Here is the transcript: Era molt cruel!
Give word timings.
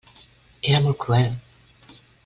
Era 0.71 0.79
molt 0.87 0.97
cruel! 1.05 1.31